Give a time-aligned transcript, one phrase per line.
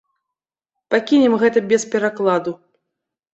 [0.95, 2.51] Пакінем гэта без перакладу.